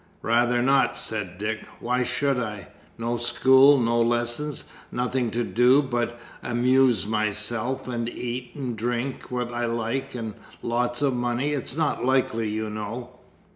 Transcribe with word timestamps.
"Rather 0.23 0.63
not," 0.63 0.97
said 0.97 1.37
Dick. 1.37 1.63
"Why 1.79 2.03
should 2.03 2.39
I? 2.39 2.69
No 2.97 3.17
school, 3.17 3.77
no 3.79 4.01
lessons, 4.01 4.63
nothing 4.91 5.29
to 5.29 5.43
do 5.43 5.83
but 5.83 6.19
amuse 6.41 7.05
myself, 7.05 7.87
eat 7.87 8.49
and 8.55 8.75
drink 8.75 9.29
what 9.29 9.53
I 9.53 9.67
like, 9.67 10.15
and 10.15 10.33
lots 10.63 11.03
of 11.03 11.13
money. 11.13 11.51
It's 11.53 11.77
not 11.77 12.03
likely, 12.03 12.49
you 12.49 12.67
know." 12.67 13.11